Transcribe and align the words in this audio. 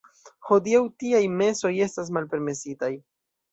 Hodiaŭ 0.47 0.79
tiaj 1.03 1.21
mesoj 1.43 1.73
estas 1.89 2.11
malpermesitaj. 2.19 2.93